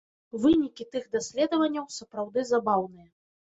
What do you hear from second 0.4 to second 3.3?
Вынікі тых даследаванняў сапраўды забаўныя.